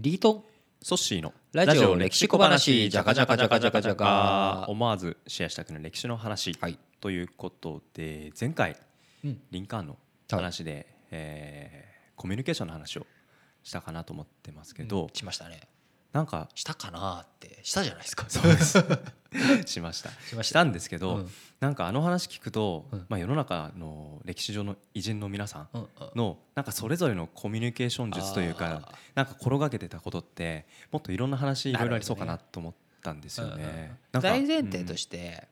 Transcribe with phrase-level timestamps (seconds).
[0.00, 0.32] リート。
[0.32, 0.42] ン
[0.82, 2.88] ソッシーのラジオ歴史小話。
[2.88, 6.78] じゃかじゃかじゃかじゃかじゃか思わずシェアしたくなる歴史の話、はい。
[7.00, 8.78] ということで前回、
[9.22, 9.40] うん。
[9.50, 9.98] リンカーンの
[10.30, 13.06] 話で、えーコミュニケーションの話を
[13.62, 15.60] したかなと思ってますけど、しましたね
[16.12, 18.26] なんかしたかなってしたじゃないですか。
[19.64, 20.10] しました。
[20.10, 20.64] しました。
[20.64, 21.30] んですけど、うん。
[21.60, 23.06] なんかあの話聞くと、うん。
[23.08, 25.88] まあ、世の中の歴史上の偉人の皆さんうんうん。
[26.16, 33.96] のなんかそれぞれのコミュニケーション術というかなんか転がけてたことってもっといろんな話いろいろありそうかなと思ったんですようんうんね。
[34.10, 34.98] なんか大前提とうん。
[34.98, 35.46] して、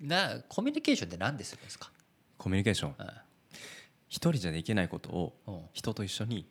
[0.00, 1.90] なコミュニケーションって何でするんですか、
[2.38, 2.94] コミュニケーション。
[2.96, 3.06] うん。
[4.08, 5.60] 一人じゃできないことをうん。
[5.72, 6.46] 人と一緒に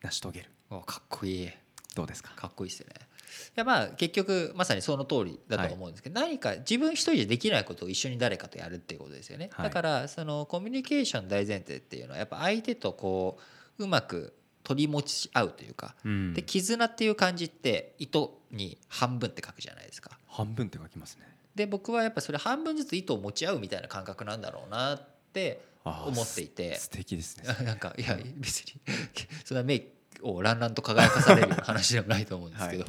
[0.00, 0.50] 成し遂げる。
[0.70, 1.50] おかっこいい
[1.94, 2.34] どうですか？
[2.34, 2.94] かっこいいですよね。
[2.98, 9.68] いやまあ結局まさにその通りだと思うんですけど、何か自分一人じゃできないことを一緒に誰かとやるっていうことですよね、はい。
[9.68, 13.38] だからそのコミュニケーション大前提っていうのはやっぱ相手とこ
[13.78, 16.34] ううまく取り持ち合うというか、うん。
[16.34, 20.18] で絆っていう漢字って糸に半分って書くじゃないですか。
[20.28, 21.26] 半分って書きますね。
[21.54, 26.76] で僕はやっぱそれ半分ずつ糸を持ち合うみたいな感覚なんだろうなって思っていて。
[26.76, 28.80] す素敵ですねなんかいや別に
[29.44, 29.86] そんな目
[30.24, 32.84] をランランと輝かされる話でもないと思うんですけど、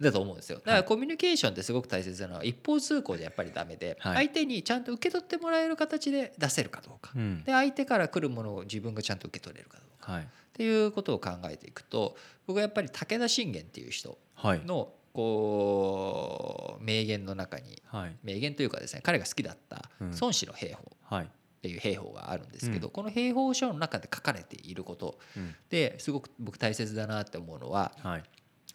[0.00, 0.58] だと思うんですよ。
[0.58, 4.26] だからコミュニケーションってすごく大切なのは一方通行じゃやっぱりダメで、はい。
[4.26, 7.44] 相手にちゃんと受け取ってもらえる形で出せるかどうか、うん。
[7.44, 10.12] で相手から来るものを自分がちゃんと受け取れるかどうか。
[10.12, 10.22] はい。
[10.22, 14.60] っていうことを考えていくと僕はやっぱり武田信玄っていう人はい。
[14.64, 18.16] のこう名言の中にはい。
[18.22, 20.10] 名言というかですね彼が好きだったうん。
[20.20, 20.84] 孫子の兵法。
[21.04, 21.28] はい
[21.62, 22.92] っていう兵法があるんですけど、うん。
[22.92, 25.54] この兵法書の中で書かれていることうん。
[25.70, 28.24] ですごく僕大切だなって思うのははい。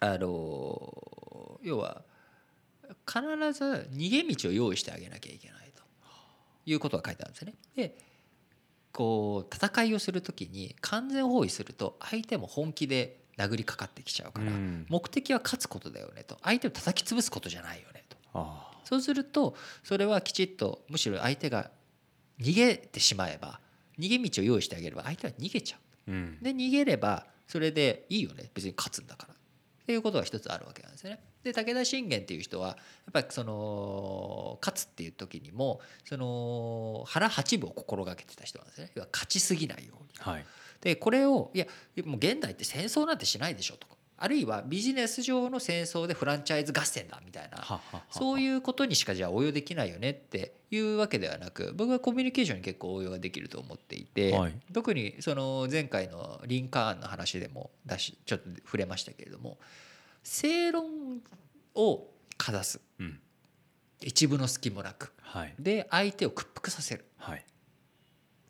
[0.00, 2.02] あの要は
[3.06, 3.20] 必
[3.52, 5.82] ず逃げ道を用意してあげなきゃいけないと
[6.64, 7.54] いうことが書いてあるんですよね。
[7.76, 7.98] で
[8.92, 14.86] こう戦いをする時に完全包囲すると相手も本気で殴りかかってきちゃうから、うん。
[14.88, 16.38] 目的は勝つことだよねと。
[16.42, 18.16] 相手を叩き潰すことじゃないよねと。
[18.32, 18.80] あ。
[18.84, 21.70] そうするとそれはきちっとむしろ相手が
[22.40, 23.60] 逃げてしまえば
[23.98, 25.76] 逃げ道を用意してあげれば相手は逃げちゃ
[26.06, 26.10] う。
[26.10, 29.36] ーうんで逃げればそれでいいよね別に勝つんだからっ
[29.86, 31.20] ていうことが一つあるわけなんですよね。
[31.42, 32.76] で武田信玄っていう人はやっ
[33.12, 40.08] ぱりその勝つっていう時にもその腹八分を心がけてた人なんですね要は勝ちすぎないように。
[40.18, 40.44] はい
[40.80, 41.66] でこれをいや
[42.04, 47.80] もう現代って戦争なんてしないでしょとかあるいはビジネス上の戦争でフランチャイズ合戦だみたいな
[48.10, 54.54] そういうことにしかじゃあ応用できないよねっていうわけではなく僕はコミュニケーションに結構応用ができると思っていて、はい。
[54.72, 59.58] 特にその前回のリンカーンの話でもだしちょっと触れましたけれども
[60.24, 61.20] 正論
[61.76, 62.80] をかざす。
[62.98, 63.20] うん。
[64.00, 65.12] 一部の隙もなく。
[65.20, 65.54] はい。
[65.60, 67.04] で相手を屈服させる。
[67.18, 67.38] はい。
[67.38, 67.42] っ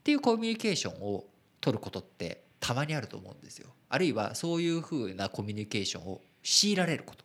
[0.02, 1.26] ていうコミュニケーションを
[1.60, 3.70] 取ることってたまにあると思うんですよ。
[3.88, 7.24] あるいはそういうふうなコミュニケーションを強いられること。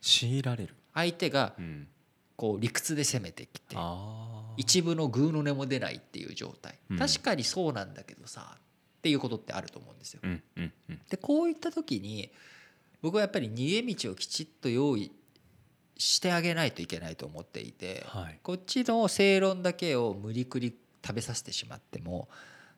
[0.00, 0.74] 強いられる。
[0.94, 1.88] 相手がうん。
[2.34, 6.98] こう理屈で攻めてきてああ一部のグーの音も出ないっていう状態、うん。
[6.98, 8.60] 確かにそうなんだけどさっ
[9.02, 10.20] ていうことってあると思うんですよ。
[10.22, 11.00] うんうんうん。
[11.10, 12.32] でこういった時に
[13.02, 15.12] 僕はやっぱり逃げ道をきちっと用意
[15.98, 18.38] してあげないといけないと思っていて、はい。
[18.42, 20.74] こっちの正論だけを無理くり
[21.06, 22.30] 食べさせてしまっても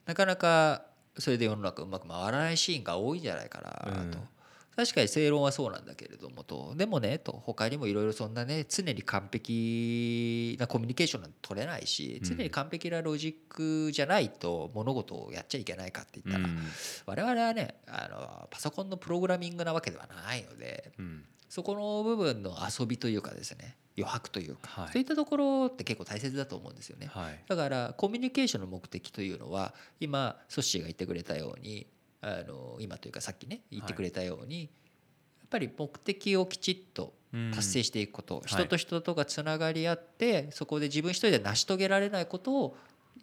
[0.07, 0.83] なかなか
[1.19, 4.19] それで世の中うまく回らないシーンが多いんじゃないかなと。
[4.19, 4.29] うん。
[4.77, 6.75] 確かに正論はそうなんだけれどもと。
[6.77, 12.37] でもねと他にもいろいろそんなね常に完璧なコミュニケーションなんて取れないしうん。
[12.37, 16.59] 常に完璧なロジックじゃないと物事をやっちゃいけないかって言ったら、うん。
[17.07, 21.25] 我々はねあのパソコンのプログラミングなわけではないのでうん。
[21.49, 24.93] そこの部分の遊びというかですね余白というか、はい。
[24.93, 27.07] そういったところって結構大切だと思うんですよね。
[27.07, 27.45] はい。
[27.49, 31.87] だからコミュニケーションの目的というのは今ソッシーが言ってくれたように
[32.21, 34.67] あの今というかさっきね言ってくれたように、や
[35.47, 37.15] っぱり目的をきちっと
[37.55, 42.77] 達成していくこと、人と人とがつながり合ってそこで自分一人で成し遂げられないことを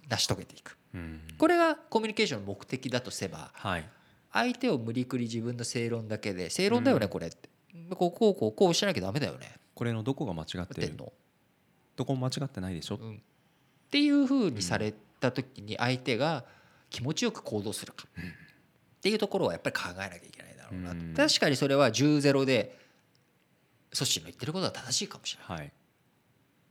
[0.07, 0.77] 成し遂げていく。
[0.93, 1.21] うん。
[1.37, 3.89] これがコミュニケーションの目的だとすればはい。
[4.33, 7.49] 相手を無理くり自分の正論だけで正論だよねこれって。
[7.95, 11.11] こうこうこうこうしなきゃダメだよねこれのどこが間違っててんの？
[11.95, 12.99] どこも間違ってないでしょ？
[13.01, 13.15] うん。
[13.15, 13.19] っ
[13.89, 16.45] ていうふうにされた時に相手が
[16.89, 18.05] 気持ちよく行動するか。
[18.17, 20.95] っていうところはやっぱり考えなきゃいけないだろうなと。
[20.97, 21.13] うん。
[21.13, 22.77] 確かにそれは10ゼロで
[23.95, 25.65] 組織の言ってることは正しいかもしれない。
[25.65, 25.73] はい。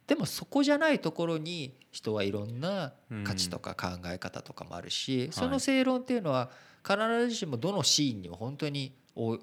[0.07, 5.33] でもそこじゃないところに人はいろんなうん価値とか考え方とかもあるしい。
[5.33, 6.51] その正論っていうのは
[6.85, 6.99] 必
[7.29, 9.39] ずしもどのシーンにも本当にお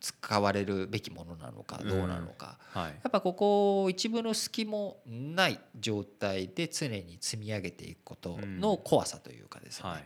[0.00, 2.58] 使われるべきものなのかどうなのか。
[2.72, 2.92] はい。
[2.92, 10.04] やっぱここ一部の隙もない状態で常に積み上げていくことの怖さというかですね、はい。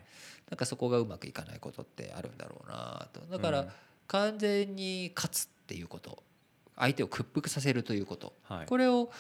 [0.51, 3.21] なんかそこがうまくいかないことってあるんだろうなと。
[3.21, 3.67] だから
[4.09, 6.23] 完全に勝つっていうこと
[6.77, 8.67] 相手を屈服させるということ、はい。
[8.67, 9.11] これを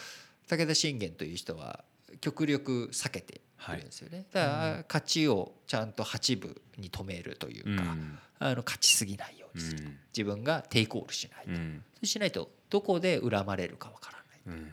[0.48, 1.84] 武田信玄という人は
[2.20, 3.40] 極力避けてい。
[3.68, 8.18] るんですよね、だから勝ちをちゃんと8部に止めるというか、うん。
[8.40, 9.98] あの勝ちすぎないようん。
[10.16, 11.82] 自分がテイクオールしないと、うん。
[11.94, 14.18] そうしないとどこで恨まれるかわから
[14.52, 14.58] ない。
[14.58, 14.72] うん。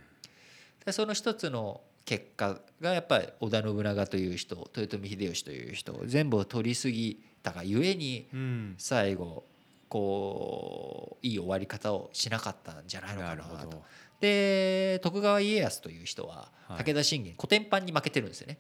[0.85, 8.75] でその一つの結果がやっぱり織田信長という人豊臣秀吉という人全部を取り過ぎたがゆえにうん。
[8.77, 9.43] 最後
[9.89, 13.69] こういい終わり方をしなかったんじゃないのかなと。
[13.69, 13.83] ど。
[14.21, 16.83] で徳川家康という人ははい。
[16.83, 18.57] 武田信玄コテンパンに負けてるんですよね。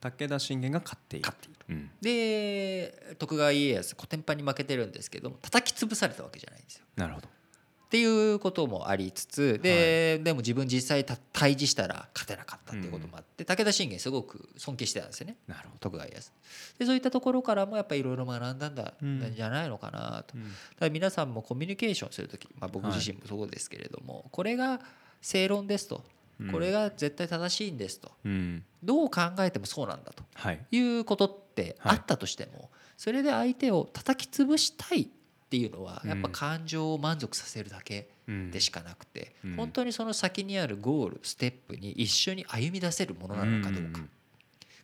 [0.00, 1.26] 武田信玄が勝っている。
[1.26, 1.58] 勝っている。
[1.68, 1.90] うん。
[2.00, 6.84] で徳川家康コテンパンに負けてるんですけども叩き潰されたわけじゃないんですよ。
[6.96, 7.28] なるほど。
[7.28, 15.36] っていうこともありつつで,、でも自分実際た対峙したら勝てなかったっていうこともあって、武田信玄すごく尊敬してたんですよね。
[15.46, 15.78] なるほど。
[15.80, 16.32] 徳川家康。
[16.78, 19.22] でそういったところからもやっぱりいろいろ学んだんだ、うん。
[19.22, 20.36] んじゃないのかなと。
[20.36, 20.44] うん。
[20.44, 24.80] だから皆さんもコミュニケーションする時、まあ、僕自身もそうですけれども、これが
[25.22, 25.96] 正論ですと。
[25.96, 26.02] うん
[26.52, 28.12] これが絶対正しいんですと。
[28.24, 28.64] うん。
[28.82, 30.22] どう考えてもそうなんだと。
[30.34, 30.60] はい。
[30.70, 30.98] い。
[30.98, 35.08] うことってあったとしても、それで相手を叩き潰したいっ
[35.50, 38.50] ていうのはやっぱ感情を満足させるだけうん。
[38.50, 39.56] でしかなくて、うん。
[39.56, 44.02] 本当にその先にあるゴールステップに一緒に歩み出せるものなのかどうか、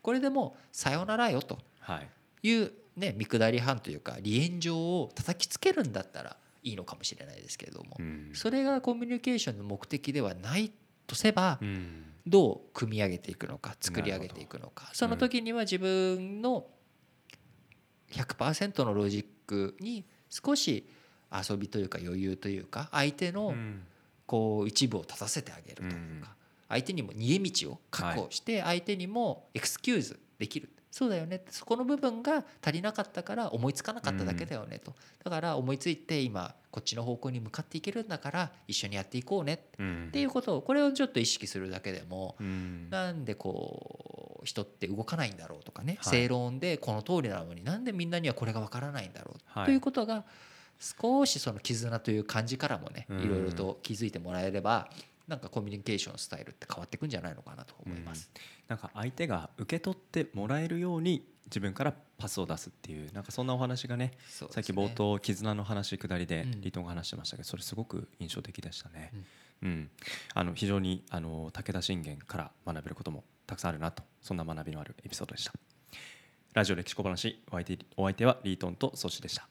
[0.02, 1.58] これでもうさよならよと。
[1.80, 2.08] はい。
[2.42, 8.30] いうね見下り班というか離縁状を叩きつけるんだったらいいのかもしれないですけれども、うん。
[8.32, 10.72] それがコミュニケーションの目的ではない
[11.06, 12.00] とすればうん。
[12.26, 14.88] どう組み上げていくのか作り上げていくのか。
[14.94, 16.66] その時には自分の
[18.12, 20.88] 100%のロジックに少し
[21.30, 23.82] 遊びというか余裕というか相手のうん。
[24.26, 26.34] こう一部を立たせてあげるというか
[26.68, 31.42] 相手にも逃げ道を確保して相手にもエクスキューズできるそうだよね。
[31.50, 34.94] そこの部分が足りなかったから思いつかなかっただけだよねと。
[35.24, 40.04] だから思いついて今こっちの方向に向かっていけるんだから一緒にやっていこうねうん。
[40.06, 42.90] っていうことをこれをちょっと意識するだけでもうん。
[42.90, 45.98] なんでこう人って動かないんだろうとかね。
[45.98, 46.12] はい。
[46.12, 49.64] 正論でこの通りなのになんでみんなにはこれがわからないんだろはい。
[49.64, 50.22] うということが
[50.78, 53.18] 少しその絆という感じからもねうん。
[53.20, 54.88] いろいろと気づいてもらえれば
[55.28, 58.30] なんかコミュニケーションスタイルって変わっていくんじゃないのかなと思います。
[58.68, 69.12] なんか相手が受け取ってもらえるように自分からパスを出すっていうなんかそんなお話がねねさっき冒頭絆の話下りでうんリートンが話してましたけどそれすごく印象的でしたね。
[69.62, 69.90] うん、
[70.34, 75.52] あの非常にあの武田信玄から学べることもたくさんあるなとそんな学びのあるエピソードでした。
[76.52, 79.48] ラジオ歴史小話お相手お相手はリートンとソシでした。